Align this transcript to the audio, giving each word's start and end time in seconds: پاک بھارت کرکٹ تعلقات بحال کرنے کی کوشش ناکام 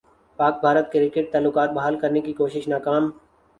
پاک 0.39 0.55
بھارت 0.61 0.91
کرکٹ 0.93 1.31
تعلقات 1.31 1.69
بحال 1.71 1.99
کرنے 1.99 2.21
کی 2.21 2.33
کوشش 2.33 2.67
ناکام 2.67 3.09